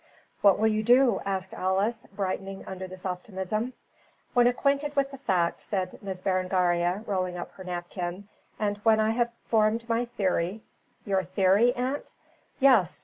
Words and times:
"What 0.41 0.57
will 0.57 0.67
you 0.69 0.81
do?" 0.81 1.21
asked 1.27 1.53
Alice, 1.53 2.07
brightening 2.11 2.65
under 2.65 2.87
this 2.87 3.05
optimism. 3.05 3.73
"When 4.33 4.47
acquainted 4.47 4.95
with 4.95 5.11
the 5.11 5.19
facts," 5.19 5.63
said 5.63 5.99
Miss 6.01 6.23
Berengaria, 6.23 7.03
rolling 7.05 7.37
up 7.37 7.51
her 7.51 7.63
napkin, 7.63 8.27
"and 8.57 8.77
when 8.77 8.99
I 8.99 9.11
have 9.11 9.29
formed 9.45 9.87
my 9.87 10.05
theory" 10.05 10.63
"Your 11.05 11.23
theory, 11.23 11.71
aunt?" 11.75 12.13
"Yes! 12.59 12.99